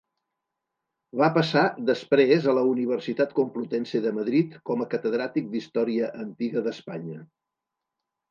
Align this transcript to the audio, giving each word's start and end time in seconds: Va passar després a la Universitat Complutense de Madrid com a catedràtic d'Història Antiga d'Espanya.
Va 1.19 1.27
passar 1.35 1.61
després 1.89 2.47
a 2.47 2.55
la 2.59 2.63
Universitat 2.69 3.35
Complutense 3.41 4.01
de 4.05 4.13
Madrid 4.19 4.57
com 4.71 4.83
a 4.85 4.87
catedràtic 4.95 5.51
d'Història 5.53 6.11
Antiga 6.23 6.65
d'Espanya. 6.69 7.21